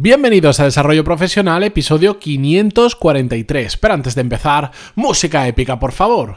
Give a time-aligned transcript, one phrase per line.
[0.00, 3.76] Bienvenidos a Desarrollo Profesional, episodio 543.
[3.78, 6.36] Pero antes de empezar, música épica, por favor.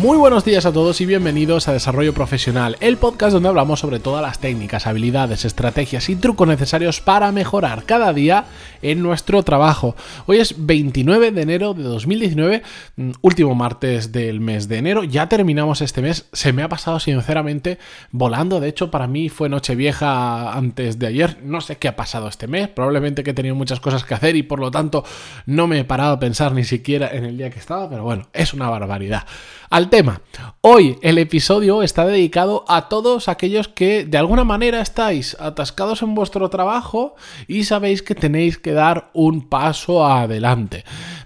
[0.00, 4.00] Muy buenos días a todos y bienvenidos a Desarrollo Profesional, el podcast donde hablamos sobre
[4.00, 8.46] todas las técnicas, habilidades, estrategias y trucos necesarios para mejorar cada día
[8.80, 9.94] en nuestro trabajo.
[10.24, 12.62] Hoy es 29 de enero de 2019,
[12.96, 16.98] mm, último martes del mes de enero, ya terminamos este mes, se me ha pasado
[16.98, 17.78] sinceramente
[18.10, 21.96] volando, de hecho para mí fue noche vieja antes de ayer, no sé qué ha
[21.96, 25.04] pasado este mes, probablemente que he tenido muchas cosas que hacer y por lo tanto
[25.44, 28.28] no me he parado a pensar ni siquiera en el día que estaba, pero bueno,
[28.32, 29.26] es una barbaridad.
[29.68, 30.22] Al tema.
[30.60, 36.14] Hoy el episodio está dedicado a todos aquellos que de alguna manera estáis atascados en
[36.14, 37.16] vuestro trabajo
[37.48, 40.84] y sabéis que tenéis que dar un paso adelante.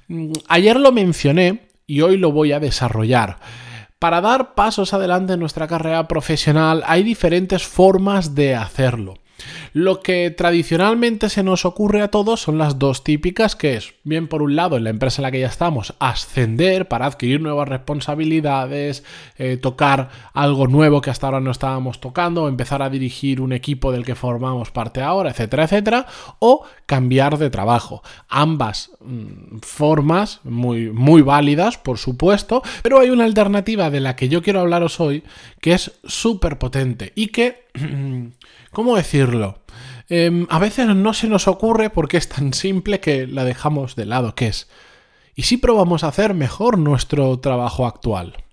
[0.09, 3.39] Mm, ayer lo mencioné y hoy lo voy a desarrollar.
[3.99, 9.15] Para dar pasos adelante en nuestra carrera profesional hay diferentes formas de hacerlo.
[9.75, 14.29] Lo que tradicionalmente se nos ocurre a todos son las dos típicas, que es, bien
[14.29, 17.69] por un lado, en la empresa en la que ya estamos, ascender para adquirir nuevas
[17.69, 19.03] responsabilidades,
[19.37, 23.91] eh, tocar algo nuevo que hasta ahora no estábamos tocando, empezar a dirigir un equipo
[23.91, 26.07] del que formamos parte ahora, etcétera, etcétera,
[26.39, 28.05] o cambiar de trabajo.
[28.29, 34.29] Ambas mm, formas muy, muy válidas, por supuesto, pero hay una alternativa de la que
[34.29, 35.25] yo quiero hablaros hoy
[35.61, 37.64] que es súper potente y que
[38.73, 39.59] ¿Cómo decirlo?
[40.09, 44.07] Em, a veces no se nos ocurre porque es tan simple que la dejamos de
[44.07, 44.69] lado, que es,
[45.35, 48.44] ¿y si probamos a hacer mejor nuestro trabajo actual?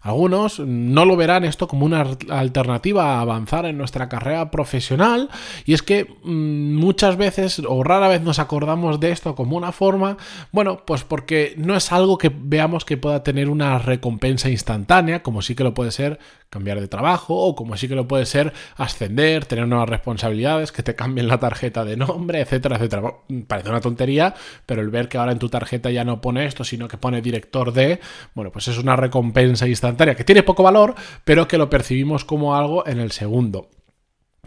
[0.00, 5.28] Algunos no lo verán esto como una alternativa a avanzar en nuestra carrera profesional
[5.64, 9.72] y es que mm, muchas veces o rara vez nos acordamos de esto como una
[9.72, 10.16] forma,
[10.52, 15.42] bueno, pues porque no es algo que veamos que pueda tener una recompensa instantánea, como
[15.42, 16.18] sí que lo puede ser
[16.50, 20.82] cambiar de trabajo o como sí que lo puede ser ascender, tener nuevas responsabilidades, que
[20.82, 23.02] te cambien la tarjeta de nombre, etcétera, etcétera.
[23.46, 24.34] Parece una tontería,
[24.64, 27.20] pero el ver que ahora en tu tarjeta ya no pone esto, sino que pone
[27.20, 28.00] director de,
[28.34, 30.94] bueno, pues es una recompensa instantánea que tiene poco valor,
[31.24, 33.70] pero que lo percibimos como algo en el segundo.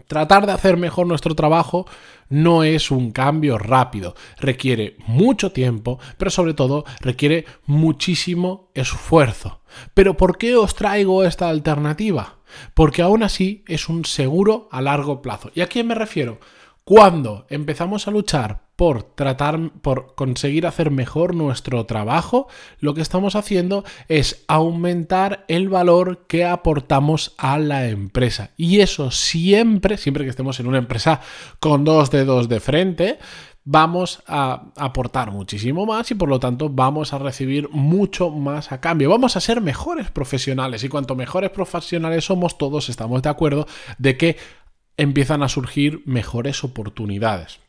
[0.06, 1.86] Tratar de hacer mejor nuestro trabajo
[2.28, 9.60] no es un cambio rápido, requiere mucho tiempo, pero sobre todo requiere muchísimo esfuerzo.
[9.94, 12.36] Pero ¿por qué os traigo esta alternativa?
[12.74, 15.50] Porque aún así es un seguro a largo plazo.
[15.54, 16.40] ¿Y a quién me refiero?
[16.84, 23.36] Cuando empezamos a luchar por tratar, por conseguir hacer mejor nuestro trabajo, lo que estamos
[23.36, 28.50] haciendo es aumentar el valor que aportamos a la empresa.
[28.56, 31.20] Y eso siempre, siempre que estemos en una empresa
[31.60, 33.18] con dos dedos de frente,
[33.64, 38.80] vamos a aportar muchísimo más y por lo tanto vamos a recibir mucho más a
[38.80, 39.10] cambio.
[39.10, 43.66] Vamos a ser mejores profesionales y cuanto mejores profesionales somos, todos estamos de acuerdo
[43.98, 44.36] de que
[44.96, 47.60] empiezan a surgir mejores oportunidades.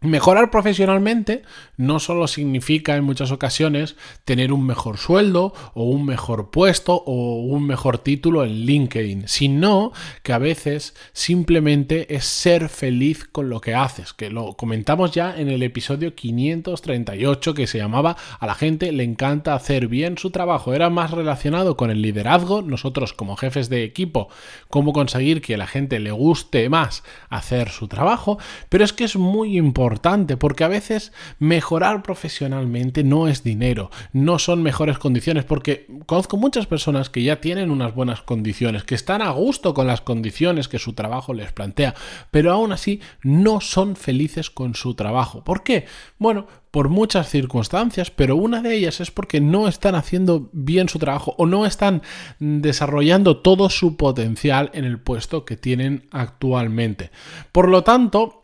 [0.00, 1.42] Mejorar profesionalmente
[1.76, 7.40] no solo significa en muchas ocasiones tener un mejor sueldo o un mejor puesto o
[7.42, 9.90] un mejor título en LinkedIn, sino
[10.22, 15.36] que a veces simplemente es ser feliz con lo que haces, que lo comentamos ya
[15.36, 20.30] en el episodio 538 que se llamaba A la gente le encanta hacer bien su
[20.30, 24.28] trabajo, era más relacionado con el liderazgo, nosotros como jefes de equipo,
[24.68, 28.38] cómo conseguir que a la gente le guste más hacer su trabajo,
[28.68, 29.87] pero es que es muy importante
[30.36, 36.66] porque a veces mejorar profesionalmente no es dinero, no son mejores condiciones, porque conozco muchas
[36.66, 40.78] personas que ya tienen unas buenas condiciones, que están a gusto con las condiciones que
[40.78, 41.94] su trabajo les plantea,
[42.30, 45.44] pero aún así no son felices con su trabajo.
[45.44, 45.86] ¿Por qué?
[46.18, 50.98] Bueno, por muchas circunstancias, pero una de ellas es porque no están haciendo bien su
[50.98, 52.02] trabajo o no están
[52.38, 57.10] desarrollando todo su potencial en el puesto que tienen actualmente.
[57.52, 58.37] Por lo tanto,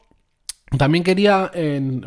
[0.78, 1.50] también quería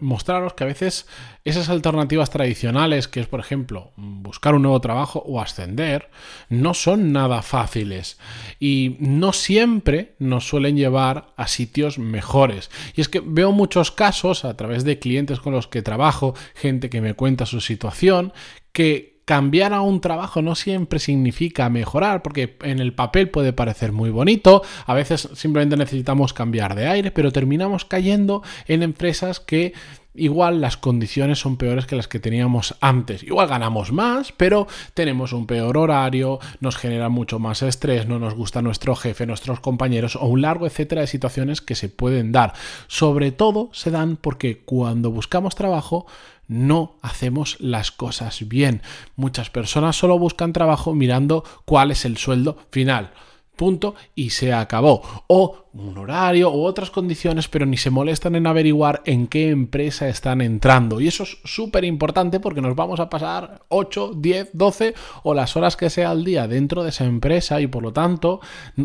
[0.02, 1.08] mostraros que a veces
[1.44, 6.10] esas alternativas tradicionales, que es por ejemplo buscar un nuevo trabajo o ascender,
[6.50, 8.18] no son nada fáciles
[8.60, 12.70] y no siempre nos suelen llevar a sitios mejores.
[12.96, 16.90] Y es que veo muchos casos a través de clientes con los que trabajo, gente
[16.90, 18.34] que me cuenta su situación,
[18.72, 23.92] que cambiar a un trabajo no siempre significa mejorar, porque en el papel puede parecer
[23.92, 29.74] muy bonito, a veces simplemente necesitamos cambiar de aire, pero terminamos cayendo en empresas que
[30.18, 33.24] igual las condiciones son peores que las que teníamos antes.
[33.24, 38.34] Igual ganamos más, pero tenemos un peor horario, nos genera mucho más estrés, no nos
[38.34, 42.54] gusta nuestro jefe, nuestros compañeros o un largo etcétera de situaciones que se pueden dar.
[42.88, 46.06] Sobre todo se dan porque cuando buscamos trabajo
[46.48, 48.82] no hacemos las cosas bien.
[49.16, 53.12] Muchas personas solo buscan trabajo mirando cuál es el sueldo final
[53.58, 55.02] punto y se acabó.
[55.28, 60.08] O un horario o otras condiciones, pero ni se molestan en averiguar en qué empresa
[60.08, 61.02] están entrando.
[61.02, 64.94] Y eso es súper importante porque nos vamos a pasar 8, 10, 12
[65.24, 68.40] o las horas que sea al día dentro de esa empresa y por lo tanto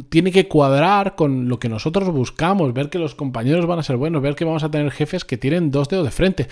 [0.08, 3.96] tiene que cuadrar con lo que nosotros buscamos, ver que los compañeros van a ser
[3.96, 6.48] buenos, ver que vamos a tener jefes que tienen dos dedos de frente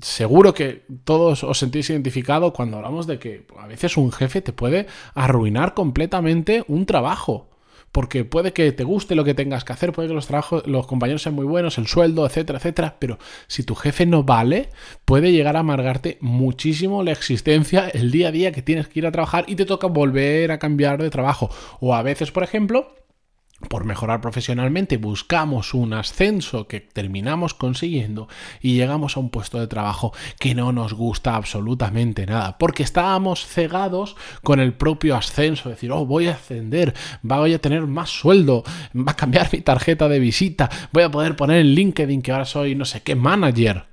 [0.00, 4.52] seguro que todos os sentís identificado cuando hablamos de que a veces un jefe te
[4.52, 7.48] puede arruinar completamente un trabajo.
[7.90, 10.86] Porque puede que te guste lo que tengas que hacer, puede que los trabajos, los
[10.86, 12.96] compañeros sean muy buenos, el sueldo, etcétera, etcétera.
[12.98, 14.68] Pero si tu jefe no vale,
[15.06, 19.06] puede llegar a amargarte muchísimo la existencia, el día a día que tienes que ir
[19.06, 21.48] a trabajar y te toca volver a cambiar de trabajo.
[21.80, 22.94] O a veces, por ejemplo,
[23.68, 28.28] por mejorar profesionalmente, buscamos un ascenso que terminamos consiguiendo
[28.60, 33.46] y llegamos a un puesto de trabajo que no nos gusta absolutamente nada, porque estábamos
[33.46, 38.62] cegados con el propio ascenso, decir, oh, voy a ascender, voy a tener más sueldo,
[38.94, 42.44] va a cambiar mi tarjeta de visita, voy a poder poner en LinkedIn que ahora
[42.44, 43.86] soy no sé qué manager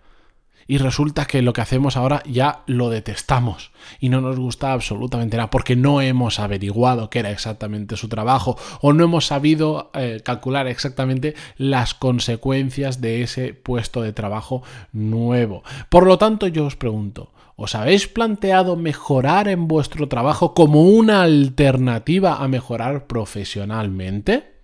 [0.68, 5.38] y resulta que lo que hacemos ahora ya lo detestamos y no nos gusta absolutamente
[5.38, 10.22] nada porque no hemos averiguado qué era exactamente su trabajo o no hemos sabido eh,
[10.24, 15.64] calcular exactamente las consecuencias de ese puesto de trabajo nuevo.
[15.90, 21.22] Por lo tanto, yo os pregunto, ¿os habéis planteado mejorar en vuestro trabajo como una
[21.22, 24.56] alternativa a mejorar profesionalmente?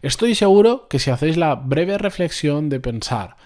[0.00, 3.36] Estoy seguro que si hacéis la breve reflexión de pensar,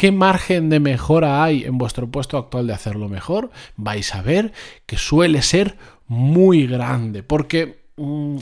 [0.00, 3.50] ¿Qué margen de mejora hay en vuestro puesto actual de hacerlo mejor?
[3.76, 4.54] Vais a ver
[4.86, 5.76] que suele ser
[6.06, 7.79] muy grande, porque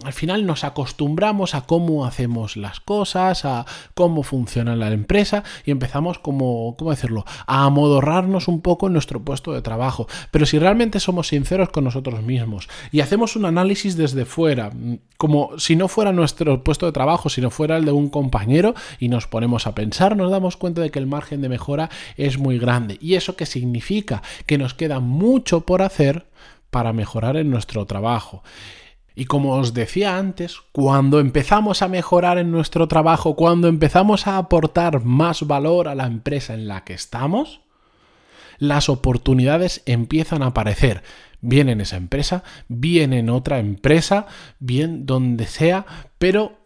[0.04, 5.70] al final nos acostumbramos a cómo hacemos las cosas, a cómo funciona la empresa y
[5.70, 10.06] empezamos como, ¿cómo decirlo?, a amodorrarnos un poco en nuestro puesto de trabajo.
[10.30, 14.98] Pero si realmente somos sinceros con nosotros mismos y hacemos un análisis desde fuera, mm,
[15.16, 18.74] como si no fuera nuestro puesto de trabajo, si no fuera el de un compañero
[18.98, 22.38] y nos ponemos a pensar, nos damos cuenta de que el margen de mejora es
[22.38, 22.98] muy grande.
[23.00, 24.22] ¿Y eso qué significa?
[24.46, 26.26] Que nos queda mucho por hacer
[26.70, 28.42] para mejorar en nuestro trabajo.
[29.18, 34.38] Y como os decía antes, cuando empezamos a mejorar en nuestro trabajo, cuando empezamos a
[34.38, 37.60] aportar más valor a la empresa en la que estamos,
[38.58, 41.02] las oportunidades empiezan a aparecer.
[41.40, 44.28] Bien en esa empresa, bien en otra empresa,
[44.60, 45.84] bien donde sea,
[46.20, 46.56] pero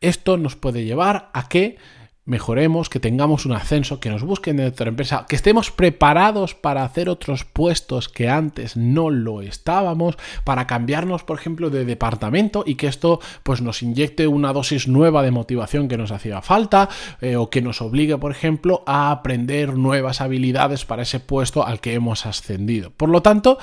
[0.00, 1.78] esto nos puede llevar a que
[2.24, 6.84] mejoremos, que tengamos un ascenso, que nos busquen de otra empresa, que estemos preparados para
[6.84, 12.76] hacer otros puestos que antes no lo estábamos, para cambiarnos, por ejemplo, de departamento y
[12.76, 16.88] que esto pues nos inyecte una dosis nueva de motivación que nos hacía falta
[17.20, 21.80] eh, o que nos obligue, por ejemplo, a aprender nuevas habilidades para ese puesto al
[21.80, 22.90] que hemos ascendido.
[22.90, 23.58] Por lo tanto,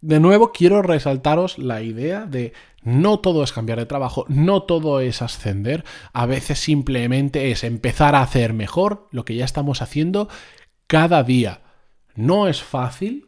[0.00, 5.00] de nuevo quiero resaltaros la idea de no todo es cambiar de trabajo, no todo
[5.00, 10.28] es ascender, a veces simplemente es empezar a hacer mejor lo que ya estamos haciendo
[10.86, 11.62] cada día.
[12.14, 13.26] No es fácil.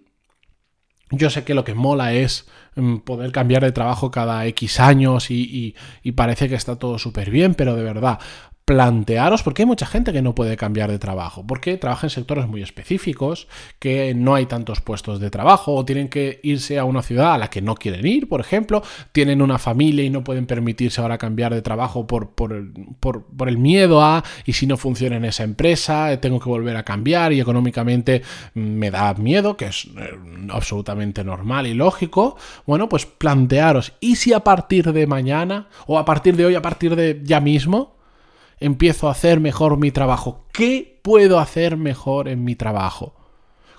[1.11, 5.31] Yo sé que lo que mola es mm, poder cambiar de trabajo cada X años
[5.31, 8.19] y, y parece que está todo súper bien, pero de verdad,
[8.65, 12.47] plantearos, porque hay mucha gente que no puede cambiar de trabajo, porque trabaja en sectores
[12.47, 13.49] muy específicos,
[13.81, 17.39] que no hay tantos puestos de trabajo, o tienen que irse a una ciudad a
[17.39, 21.19] la que no quieren ir, por ejemplo, tienen una familia y no pueden permitirse ahora
[21.19, 26.21] cambiar de trabajo por, por, el miedo a, y si no funciona en esa empresa,
[26.21, 28.23] tengo que volver a cambiar y económicamente
[28.55, 30.19] me da miedo, que es eh,
[30.51, 36.05] absolutamente normal y lógico, bueno, pues plantearos, ¿y si a partir de mañana, o a
[36.05, 38.02] partir de hoy, a partir de ya mismo,
[38.63, 40.47] empiezo a hacer mejor mi trabajo?
[40.53, 43.15] ¿Qué puedo hacer mejor en mi trabajo?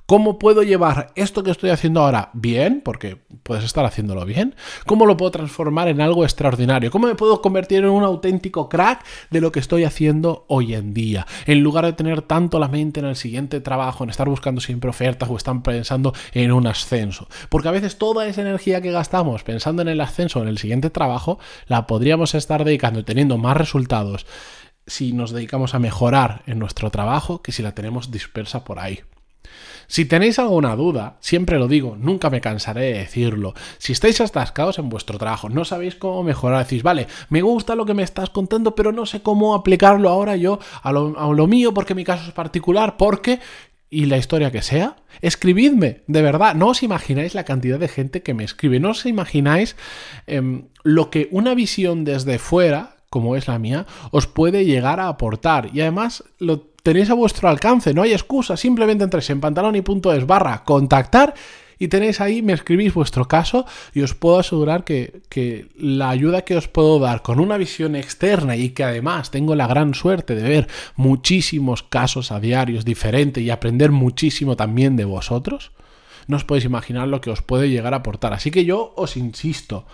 [0.06, 2.82] ¿Cómo puedo llevar esto que estoy haciendo ahora bien?
[2.84, 4.54] Porque puedes estar haciéndolo bien.
[4.86, 6.92] ¿Cómo lo puedo transformar en algo extraordinario?
[6.92, 10.94] ¿Cómo me puedo convertir en un auténtico crack de lo que estoy haciendo hoy en
[10.94, 11.26] día?
[11.46, 14.90] En lugar de tener tanto la mente en el siguiente trabajo, en estar buscando siempre
[14.90, 17.30] ofertas o estar pensando en un ascenso.
[17.48, 20.90] Porque a veces toda esa energía que gastamos pensando en el ascenso, en el siguiente
[20.90, 24.26] trabajo, la podríamos estar dedicando y teniendo más resultados
[24.88, 29.02] si nos dedicamos a mejorar en nuestro trabajo que si la tenemos dispersa por ahí.
[29.88, 33.54] Si tenéis alguna duda, siempre lo digo, nunca me cansaré de decirlo.
[33.78, 37.86] Si estáis atascados en vuestro trabajo, no sabéis cómo mejorar, decís, vale, me gusta lo
[37.86, 41.48] que me estás contando, pero no sé cómo aplicarlo ahora yo a lo, a lo
[41.48, 43.40] mío, porque mi caso es particular, porque
[43.94, 46.56] y la historia que sea, escribidme, de verdad.
[46.56, 48.80] No os imagináis la cantidad de gente que me escribe.
[48.80, 49.76] No os imagináis
[50.26, 55.08] em, lo que una visión desde fuera, como es la mía, os puede llegar a
[55.08, 55.70] aportar.
[55.72, 58.58] Y además lo tenéis a vuestro alcance, no hay excusa.
[58.58, 61.36] Simplemente entréis en pantalón y punto es barra contactar
[61.78, 66.42] y tenéis ahí, me escribís vuestro caso y os puedo asegurar que, que, la ayuda
[66.42, 70.34] que os puedo dar con una visión externa y que además tengo la gran suerte
[70.34, 75.72] de ver muchísimos casos a diarios diferentes y aprender muchísimo también de vosotros,
[76.26, 78.34] no os podéis imaginar lo que os puede llegar a aportar.
[78.34, 79.86] Así que yo os insisto,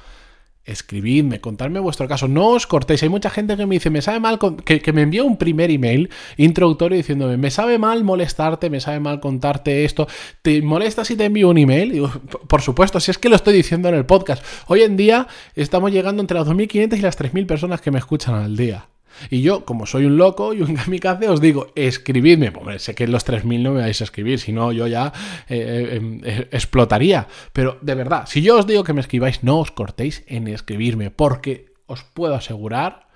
[0.71, 3.03] escribidme, contadme vuestro caso, no os cortéis.
[3.03, 6.09] Hay mucha gente que me dice, me sabe mal, que, me envía un primer email
[6.37, 10.07] introductorio diciéndome, me sabe mal molestarte, me sabe mal contarte esto,
[10.41, 12.03] ¿te molesta si te envío un email?
[12.47, 14.43] por supuesto, si es que lo estoy diciendo en el podcast.
[14.67, 18.35] Hoy en día estamos llegando entre las 2.500 y las 3.000 personas que me escuchan
[18.35, 18.87] al día.
[19.29, 22.51] Y yo, como soy un loco y un kamikaze, os digo, escribidme.
[22.55, 25.11] Hombre, sé que en los 3.000 no me vais a escribir, si no yo ya
[25.47, 27.27] eh, eh, em, eh, explotaría.
[27.53, 31.11] Pero de verdad, si yo os digo que me escribáis, no os cortéis en escribirme,
[31.11, 33.07] porque os puedo asegurar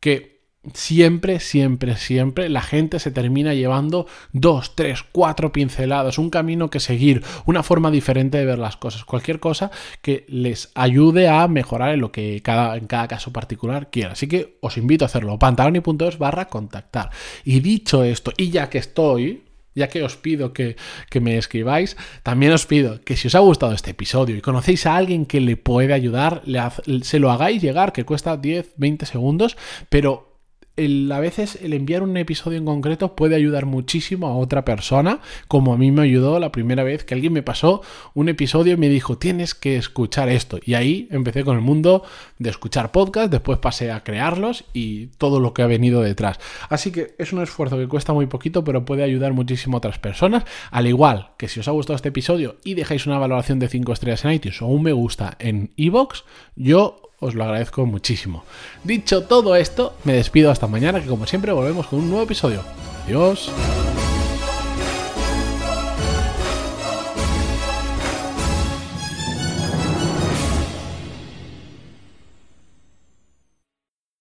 [0.00, 0.35] que
[0.74, 6.80] siempre, siempre, siempre la gente se termina llevando dos, tres, cuatro pinceladas, un camino que
[6.80, 9.70] seguir, una forma diferente de ver las cosas, cualquier cosa
[10.02, 14.12] que les ayude a mejorar en lo que cada, en cada caso particular quiera.
[14.12, 15.38] Así que os invito a hacerlo.
[15.38, 17.10] pantaloni.es barra contactar.
[17.44, 19.44] Y dicho esto, y ya que estoy,
[19.74, 20.76] ya que os pido que,
[21.10, 24.86] que, me escribáis, también os pido que si os ha gustado este episodio y conocéis
[24.86, 26.42] a alguien que le puede ayudar,
[27.02, 29.56] se lo hagáis llegar, que cuesta 10, 20 segundos,
[29.90, 30.35] pero
[30.76, 35.72] a veces el enviar un episodio en concreto puede ayudar muchísimo a otra persona, como
[35.72, 37.82] a mí me ayudó la primera vez que alguien me pasó
[38.14, 40.58] un episodio y me dijo, tienes que escuchar esto.
[40.64, 42.04] Y ahí empecé con el mundo
[42.38, 46.38] de escuchar podcasts, después pasé a crearlos y todo lo que ha venido detrás.
[46.68, 49.98] Así que es un esfuerzo que cuesta muy poquito, pero puede ayudar muchísimo a otras
[49.98, 50.44] personas.
[50.70, 53.92] Al igual que si os ha gustado este episodio y dejáis una valoración de 5
[53.92, 56.22] estrellas en iTunes o un me gusta en iVoox,
[56.54, 58.44] yo os lo agradezco muchísimo.
[58.84, 62.62] Dicho todo esto, me despido hasta mañana, que como siempre volvemos con un nuevo episodio.
[63.04, 63.50] Adiós.